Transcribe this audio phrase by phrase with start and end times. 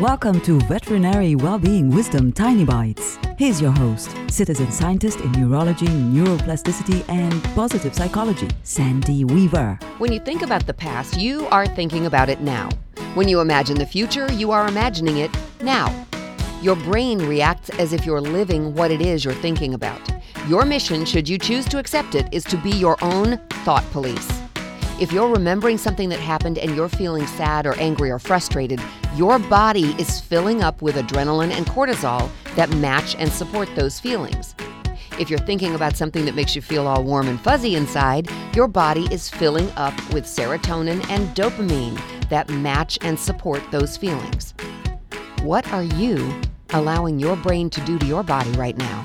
[0.00, 3.18] Welcome to Veterinary Wellbeing Wisdom Tiny Bites.
[3.36, 9.76] Here's your host, citizen scientist in neurology, neuroplasticity, and positive psychology, Sandy Weaver.
[9.98, 12.68] When you think about the past, you are thinking about it now.
[13.14, 16.06] When you imagine the future, you are imagining it now.
[16.62, 20.00] Your brain reacts as if you're living what it is you're thinking about.
[20.46, 24.37] Your mission, should you choose to accept it, is to be your own thought police.
[25.00, 28.82] If you're remembering something that happened and you're feeling sad or angry or frustrated,
[29.14, 34.56] your body is filling up with adrenaline and cortisol that match and support those feelings.
[35.16, 38.66] If you're thinking about something that makes you feel all warm and fuzzy inside, your
[38.66, 41.96] body is filling up with serotonin and dopamine
[42.28, 44.52] that match and support those feelings.
[45.42, 46.40] What are you
[46.70, 49.04] allowing your brain to do to your body right now?